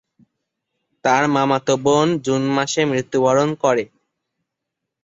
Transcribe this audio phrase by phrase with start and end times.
[1.03, 3.83] তার মামাতো বোন জুন মাসে মৃত্যুবরণ করে।